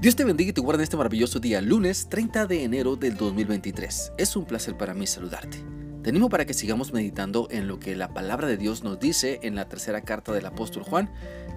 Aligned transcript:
Dios 0.00 0.16
te 0.16 0.24
bendiga 0.24 0.48
y 0.48 0.52
te 0.54 0.62
guarde 0.62 0.80
en 0.80 0.84
este 0.84 0.96
maravilloso 0.96 1.40
día, 1.40 1.60
lunes 1.60 2.08
30 2.08 2.46
de 2.46 2.64
enero 2.64 2.96
del 2.96 3.18
2023. 3.18 4.12
Es 4.16 4.34
un 4.34 4.46
placer 4.46 4.74
para 4.74 4.94
mí 4.94 5.06
saludarte. 5.06 5.62
Te 6.02 6.08
animo 6.08 6.30
para 6.30 6.46
que 6.46 6.54
sigamos 6.54 6.94
meditando 6.94 7.48
en 7.50 7.68
lo 7.68 7.78
que 7.78 7.94
la 7.94 8.14
palabra 8.14 8.48
de 8.48 8.56
Dios 8.56 8.82
nos 8.82 8.98
dice 8.98 9.40
en 9.42 9.56
la 9.56 9.68
tercera 9.68 10.00
carta 10.00 10.32
del 10.32 10.46
apóstol 10.46 10.84
Juan 10.84 11.12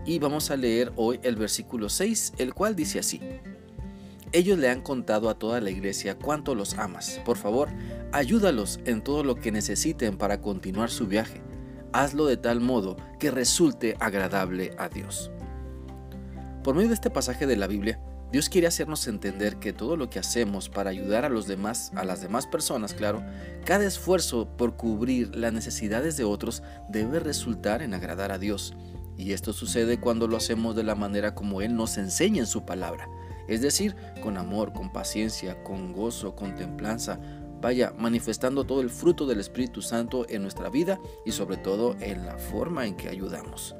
y 0.05 0.19
vamos 0.19 0.51
a 0.51 0.57
leer 0.57 0.91
hoy 0.97 1.21
el 1.23 1.37
versículo 1.37 1.87
6, 1.87 2.33
el 2.37 2.53
cual 2.53 2.75
dice 2.75 2.99
así. 2.99 3.21
Ellos 4.33 4.59
le 4.59 4.69
han 4.69 4.81
contado 4.81 5.29
a 5.29 5.39
toda 5.39 5.61
la 5.61 5.69
iglesia 5.69 6.17
cuánto 6.17 6.53
los 6.53 6.73
amas. 6.73 7.21
Por 7.23 7.37
favor, 7.37 7.69
ayúdalos 8.11 8.81
en 8.83 9.05
todo 9.05 9.23
lo 9.23 9.35
que 9.35 9.53
necesiten 9.53 10.17
para 10.17 10.41
continuar 10.41 10.89
su 10.89 11.07
viaje. 11.07 11.41
Hazlo 11.93 12.25
de 12.25 12.35
tal 12.35 12.59
modo 12.59 12.97
que 13.21 13.31
resulte 13.31 13.95
agradable 14.01 14.75
a 14.77 14.89
Dios. 14.89 15.31
Por 16.61 16.75
medio 16.75 16.89
de 16.89 16.95
este 16.95 17.09
pasaje 17.09 17.47
de 17.47 17.55
la 17.55 17.67
Biblia, 17.67 18.01
Dios 18.33 18.49
quiere 18.49 18.65
hacernos 18.65 19.05
entender 19.05 19.57
que 19.57 19.73
todo 19.73 19.95
lo 19.95 20.09
que 20.09 20.17
hacemos 20.17 20.67
para 20.67 20.89
ayudar 20.89 21.23
a 21.23 21.29
los 21.29 21.45
demás, 21.45 21.91
a 21.93 22.03
las 22.03 22.19
demás 22.19 22.47
personas, 22.47 22.95
claro, 22.95 23.23
cada 23.63 23.85
esfuerzo 23.85 24.57
por 24.57 24.75
cubrir 24.75 25.35
las 25.35 25.53
necesidades 25.53 26.17
de 26.17 26.23
otros 26.23 26.63
debe 26.89 27.19
resultar 27.19 27.83
en 27.83 27.93
agradar 27.93 28.31
a 28.31 28.39
Dios. 28.39 28.73
Y 29.19 29.33
esto 29.33 29.53
sucede 29.53 29.99
cuando 29.99 30.27
lo 30.27 30.35
hacemos 30.35 30.75
de 30.75 30.81
la 30.81 30.95
manera 30.95 31.35
como 31.35 31.61
Él 31.61 31.75
nos 31.75 31.99
enseña 31.99 32.39
en 32.39 32.47
su 32.47 32.65
palabra, 32.65 33.07
es 33.47 33.61
decir, 33.61 33.95
con 34.23 34.37
amor, 34.37 34.73
con 34.73 34.91
paciencia, 34.91 35.63
con 35.63 35.93
gozo, 35.93 36.35
con 36.35 36.55
templanza, 36.55 37.19
vaya, 37.61 37.93
manifestando 37.95 38.63
todo 38.63 38.81
el 38.81 38.89
fruto 38.89 39.27
del 39.27 39.41
Espíritu 39.41 39.83
Santo 39.83 40.25
en 40.27 40.41
nuestra 40.41 40.69
vida 40.69 40.99
y 41.23 41.33
sobre 41.33 41.57
todo 41.57 41.95
en 41.99 42.25
la 42.25 42.39
forma 42.39 42.87
en 42.87 42.95
que 42.95 43.09
ayudamos. 43.09 43.75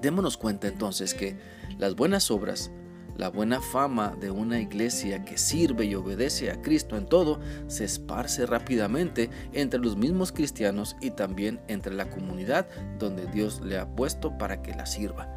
Démonos 0.00 0.38
cuenta 0.38 0.66
entonces 0.66 1.12
que 1.12 1.36
las 1.76 1.94
buenas 1.94 2.30
obras 2.30 2.70
la 3.20 3.28
buena 3.28 3.60
fama 3.60 4.16
de 4.18 4.30
una 4.30 4.60
iglesia 4.60 5.26
que 5.26 5.36
sirve 5.36 5.84
y 5.84 5.94
obedece 5.94 6.50
a 6.50 6.62
Cristo 6.62 6.96
en 6.96 7.04
todo 7.04 7.38
se 7.66 7.84
esparce 7.84 8.46
rápidamente 8.46 9.28
entre 9.52 9.78
los 9.78 9.98
mismos 9.98 10.32
cristianos 10.32 10.96
y 11.02 11.10
también 11.10 11.60
entre 11.68 11.92
la 11.92 12.08
comunidad 12.08 12.66
donde 12.98 13.26
Dios 13.26 13.60
le 13.60 13.76
ha 13.76 13.86
puesto 13.94 14.38
para 14.38 14.62
que 14.62 14.74
la 14.74 14.86
sirva. 14.86 15.28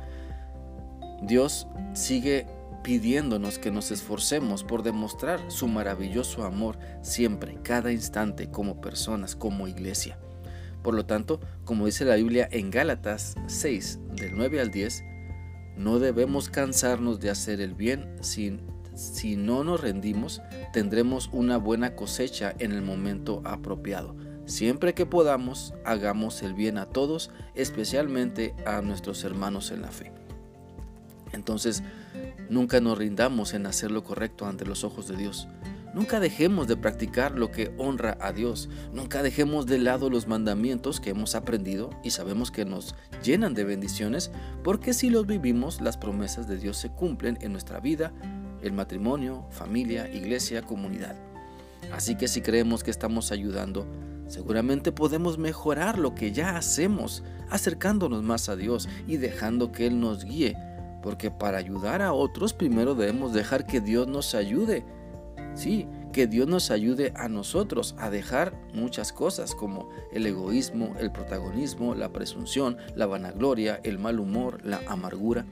Dios 1.23 1.67
sigue 1.93 2.47
pidiéndonos 2.83 3.59
que 3.59 3.69
nos 3.69 3.91
esforcemos 3.91 4.63
por 4.63 4.81
demostrar 4.81 5.51
su 5.51 5.67
maravilloso 5.67 6.45
amor 6.45 6.79
siempre, 7.01 7.59
cada 7.63 7.91
instante, 7.91 8.49
como 8.49 8.79
personas, 8.79 9.35
como 9.35 9.67
iglesia. 9.67 10.17
Por 10.83 10.93
lo 10.93 11.05
tanto, 11.05 11.41
como 11.65 11.85
dice 11.85 12.05
la 12.05 12.15
Biblia 12.15 12.47
en 12.49 12.71
Gálatas 12.71 13.35
6, 13.47 13.99
del 14.15 14.35
9 14.37 14.61
al 14.61 14.71
10, 14.71 15.03
no 15.77 15.99
debemos 15.99 16.49
cansarnos 16.49 17.19
de 17.19 17.29
hacer 17.29 17.61
el 17.61 17.73
bien. 17.73 18.15
Si, 18.21 18.59
si 18.95 19.35
no 19.35 19.63
nos 19.63 19.81
rendimos, 19.81 20.41
tendremos 20.71 21.29
una 21.31 21.57
buena 21.57 21.95
cosecha 21.95 22.53
en 22.59 22.71
el 22.71 22.81
momento 22.81 23.41
apropiado. 23.45 24.15
Siempre 24.45 24.93
que 24.93 25.05
podamos, 25.05 25.73
hagamos 25.85 26.43
el 26.43 26.53
bien 26.53 26.77
a 26.77 26.85
todos, 26.85 27.31
especialmente 27.55 28.53
a 28.65 28.81
nuestros 28.81 29.23
hermanos 29.23 29.71
en 29.71 29.81
la 29.81 29.91
fe. 29.91 30.11
Entonces, 31.31 31.81
nunca 32.49 32.79
nos 32.79 32.97
rindamos 32.97 33.53
en 33.53 33.65
hacer 33.65 33.89
lo 33.89 34.03
correcto 34.03 34.45
ante 34.45 34.65
los 34.65 34.83
ojos 34.83 35.07
de 35.07 35.17
Dios. 35.17 35.47
Nunca 35.93 36.19
dejemos 36.19 36.67
de 36.67 36.75
practicar 36.75 37.37
lo 37.37 37.51
que 37.51 37.71
honra 37.77 38.17
a 38.19 38.33
Dios. 38.33 38.67
Nunca 38.93 39.21
dejemos 39.21 39.67
de 39.67 39.77
lado 39.77 40.09
los 40.09 40.27
mandamientos 40.27 40.99
que 40.99 41.11
hemos 41.11 41.35
aprendido 41.35 41.91
y 42.03 42.09
sabemos 42.09 42.49
que 42.49 42.65
nos 42.65 42.95
llenan 43.23 43.53
de 43.53 43.63
bendiciones, 43.63 44.31
porque 44.63 44.93
si 44.93 45.11
los 45.11 45.27
vivimos, 45.27 45.81
las 45.81 45.97
promesas 45.97 46.47
de 46.47 46.57
Dios 46.57 46.77
se 46.77 46.89
cumplen 46.89 47.37
en 47.41 47.51
nuestra 47.51 47.79
vida, 47.79 48.11
el 48.63 48.73
matrimonio, 48.73 49.45
familia, 49.51 50.11
iglesia, 50.11 50.63
comunidad. 50.63 51.15
Así 51.91 52.15
que 52.15 52.27
si 52.27 52.41
creemos 52.41 52.83
que 52.83 52.89
estamos 52.89 53.31
ayudando, 53.31 53.85
seguramente 54.27 54.91
podemos 54.91 55.37
mejorar 55.37 55.99
lo 55.99 56.15
que 56.15 56.31
ya 56.31 56.57
hacemos, 56.57 57.23
acercándonos 57.51 58.23
más 58.23 58.49
a 58.49 58.55
Dios 58.55 58.89
y 59.05 59.17
dejando 59.17 59.71
que 59.71 59.85
Él 59.85 59.99
nos 59.99 60.25
guíe, 60.25 60.57
porque 61.03 61.29
para 61.29 61.59
ayudar 61.59 62.01
a 62.01 62.13
otros 62.13 62.53
primero 62.53 62.95
debemos 62.95 63.31
dejar 63.31 63.67
que 63.67 63.79
Dios 63.79 64.07
nos 64.07 64.33
ayude 64.33 64.83
Sí, 65.55 65.87
que 66.13 66.27
Dios 66.27 66.47
nos 66.47 66.71
ayude 66.71 67.11
a 67.15 67.27
nosotros 67.27 67.95
a 67.97 68.09
dejar 68.09 68.53
muchas 68.73 69.11
cosas 69.11 69.55
como 69.55 69.89
el 70.11 70.25
egoísmo, 70.25 70.95
el 70.99 71.11
protagonismo, 71.11 71.95
la 71.95 72.13
presunción, 72.13 72.77
la 72.95 73.07
vanagloria, 73.07 73.79
el 73.83 73.99
mal 73.99 74.19
humor, 74.19 74.63
la 74.63 74.81
amargura. 74.87 75.45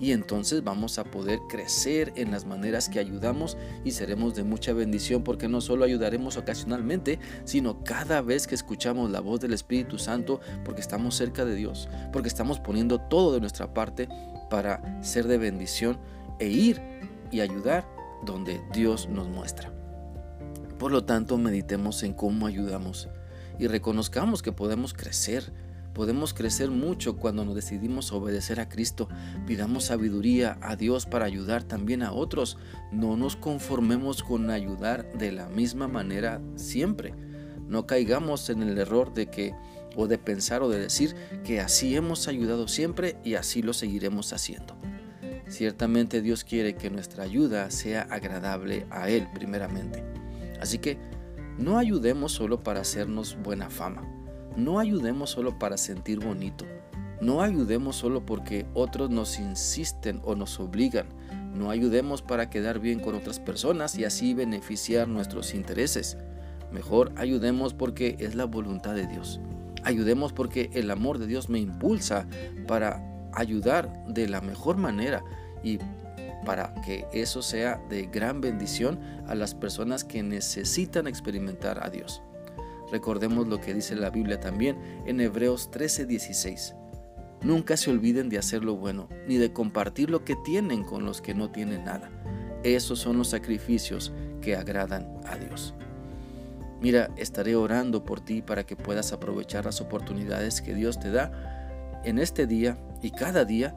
Y 0.00 0.12
entonces 0.12 0.62
vamos 0.64 0.98
a 0.98 1.04
poder 1.04 1.38
crecer 1.48 2.12
en 2.16 2.32
las 2.32 2.44
maneras 2.44 2.88
que 2.88 2.98
ayudamos 2.98 3.56
y 3.84 3.92
seremos 3.92 4.34
de 4.34 4.42
mucha 4.42 4.72
bendición 4.72 5.22
porque 5.22 5.48
no 5.48 5.60
solo 5.60 5.84
ayudaremos 5.84 6.36
ocasionalmente, 6.36 7.18
sino 7.44 7.82
cada 7.84 8.20
vez 8.20 8.46
que 8.46 8.56
escuchamos 8.56 9.10
la 9.10 9.20
voz 9.20 9.40
del 9.40 9.54
Espíritu 9.54 9.98
Santo 9.98 10.40
porque 10.64 10.80
estamos 10.80 11.14
cerca 11.14 11.44
de 11.44 11.54
Dios, 11.54 11.88
porque 12.12 12.28
estamos 12.28 12.58
poniendo 12.60 13.00
todo 13.00 13.32
de 13.32 13.40
nuestra 13.40 13.72
parte 13.72 14.08
para 14.50 15.02
ser 15.02 15.28
de 15.28 15.38
bendición 15.38 15.98
e 16.40 16.48
ir 16.48 16.80
y 17.30 17.40
ayudar 17.40 17.97
donde 18.24 18.60
Dios 18.72 19.08
nos 19.08 19.28
muestra. 19.28 19.72
Por 20.78 20.92
lo 20.92 21.04
tanto, 21.04 21.38
meditemos 21.38 22.02
en 22.02 22.12
cómo 22.12 22.46
ayudamos 22.46 23.08
y 23.58 23.66
reconozcamos 23.66 24.42
que 24.42 24.52
podemos 24.52 24.94
crecer. 24.94 25.52
Podemos 25.92 26.32
crecer 26.32 26.70
mucho 26.70 27.16
cuando 27.16 27.44
nos 27.44 27.56
decidimos 27.56 28.12
obedecer 28.12 28.60
a 28.60 28.68
Cristo. 28.68 29.08
Pidamos 29.46 29.86
sabiduría 29.86 30.56
a 30.62 30.76
Dios 30.76 31.06
para 31.06 31.24
ayudar 31.24 31.64
también 31.64 32.04
a 32.04 32.12
otros. 32.12 32.56
No 32.92 33.16
nos 33.16 33.34
conformemos 33.34 34.22
con 34.22 34.50
ayudar 34.50 35.10
de 35.14 35.32
la 35.32 35.48
misma 35.48 35.88
manera 35.88 36.40
siempre. 36.54 37.14
No 37.66 37.86
caigamos 37.86 38.48
en 38.48 38.62
el 38.62 38.78
error 38.78 39.12
de 39.12 39.26
que 39.26 39.54
o 39.96 40.06
de 40.06 40.18
pensar 40.18 40.62
o 40.62 40.68
de 40.68 40.78
decir 40.78 41.16
que 41.44 41.60
así 41.60 41.96
hemos 41.96 42.28
ayudado 42.28 42.68
siempre 42.68 43.16
y 43.24 43.34
así 43.34 43.62
lo 43.62 43.72
seguiremos 43.72 44.32
haciendo. 44.32 44.76
Ciertamente 45.48 46.20
Dios 46.20 46.44
quiere 46.44 46.76
que 46.76 46.90
nuestra 46.90 47.24
ayuda 47.24 47.70
sea 47.70 48.02
agradable 48.02 48.86
a 48.90 49.08
Él 49.08 49.26
primeramente. 49.34 50.04
Así 50.60 50.78
que 50.78 50.98
no 51.58 51.78
ayudemos 51.78 52.32
solo 52.32 52.62
para 52.62 52.80
hacernos 52.80 53.36
buena 53.42 53.70
fama. 53.70 54.02
No 54.56 54.78
ayudemos 54.78 55.30
solo 55.30 55.58
para 55.58 55.76
sentir 55.76 56.20
bonito. 56.20 56.64
No 57.20 57.42
ayudemos 57.42 57.96
solo 57.96 58.24
porque 58.24 58.66
otros 58.74 59.10
nos 59.10 59.38
insisten 59.38 60.20
o 60.24 60.36
nos 60.36 60.60
obligan. 60.60 61.06
No 61.54 61.70
ayudemos 61.70 62.22
para 62.22 62.50
quedar 62.50 62.78
bien 62.78 63.00
con 63.00 63.14
otras 63.14 63.40
personas 63.40 63.98
y 63.98 64.04
así 64.04 64.34
beneficiar 64.34 65.08
nuestros 65.08 65.54
intereses. 65.54 66.16
Mejor 66.70 67.12
ayudemos 67.16 67.74
porque 67.74 68.16
es 68.20 68.34
la 68.34 68.44
voluntad 68.44 68.94
de 68.94 69.06
Dios. 69.06 69.40
Ayudemos 69.82 70.32
porque 70.32 70.70
el 70.74 70.90
amor 70.90 71.18
de 71.18 71.26
Dios 71.26 71.48
me 71.48 71.58
impulsa 71.58 72.26
para 72.66 73.07
ayudar 73.32 74.06
de 74.06 74.28
la 74.28 74.40
mejor 74.40 74.76
manera 74.76 75.22
y 75.62 75.78
para 76.44 76.74
que 76.82 77.06
eso 77.12 77.42
sea 77.42 77.80
de 77.88 78.06
gran 78.06 78.40
bendición 78.40 78.98
a 79.26 79.34
las 79.34 79.54
personas 79.54 80.04
que 80.04 80.22
necesitan 80.22 81.06
experimentar 81.06 81.84
a 81.84 81.90
Dios. 81.90 82.22
Recordemos 82.90 83.48
lo 83.48 83.60
que 83.60 83.74
dice 83.74 83.94
la 83.96 84.10
Biblia 84.10 84.40
también 84.40 84.78
en 85.06 85.20
Hebreos 85.20 85.70
13:16. 85.70 86.74
Nunca 87.42 87.76
se 87.76 87.90
olviden 87.90 88.28
de 88.28 88.38
hacer 88.38 88.64
lo 88.64 88.76
bueno, 88.76 89.08
ni 89.26 89.36
de 89.36 89.52
compartir 89.52 90.10
lo 90.10 90.24
que 90.24 90.36
tienen 90.36 90.84
con 90.84 91.04
los 91.04 91.20
que 91.20 91.34
no 91.34 91.50
tienen 91.50 91.84
nada. 91.84 92.10
Esos 92.64 92.98
son 92.98 93.18
los 93.18 93.28
sacrificios 93.28 94.12
que 94.40 94.56
agradan 94.56 95.06
a 95.26 95.36
Dios. 95.36 95.74
Mira, 96.80 97.10
estaré 97.16 97.56
orando 97.56 98.04
por 98.04 98.20
ti 98.20 98.42
para 98.42 98.64
que 98.64 98.76
puedas 98.76 99.12
aprovechar 99.12 99.64
las 99.64 99.80
oportunidades 99.80 100.60
que 100.62 100.74
Dios 100.74 100.98
te 100.98 101.10
da 101.10 102.00
en 102.04 102.18
este 102.18 102.46
día 102.46 102.78
y 103.02 103.10
cada 103.10 103.44
día 103.44 103.74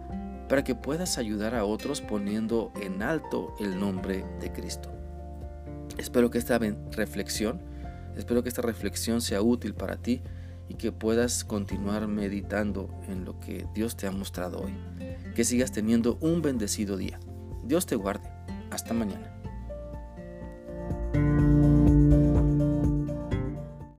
para 0.49 0.63
que 0.63 0.75
puedas 0.75 1.17
ayudar 1.17 1.55
a 1.55 1.63
otros 1.63 2.01
poniendo 2.01 2.72
en 2.81 3.01
alto 3.01 3.55
el 3.59 3.79
nombre 3.79 4.25
de 4.40 4.51
Cristo. 4.51 4.91
Espero 5.97 6.29
que 6.29 6.37
esta 6.37 6.59
reflexión, 6.91 7.61
espero 8.17 8.43
que 8.43 8.49
esta 8.49 8.61
reflexión 8.61 9.22
sea 9.22 9.41
útil 9.41 9.73
para 9.73 9.97
ti 9.97 10.22
y 10.67 10.75
que 10.75 10.91
puedas 10.91 11.43
continuar 11.43 12.07
meditando 12.07 12.90
en 13.07 13.25
lo 13.25 13.40
que 13.40 13.66
Dios 13.73 13.96
te 13.96 14.07
ha 14.07 14.11
mostrado 14.11 14.61
hoy. 14.61 14.73
Que 15.35 15.43
sigas 15.43 15.72
teniendo 15.72 16.17
un 16.22 16.41
bendecido 16.41 16.97
día. 16.97 17.19
Dios 17.63 17.85
te 17.85 17.96
guarde. 17.96 18.29
Hasta 18.72 18.93
mañana. 18.93 19.41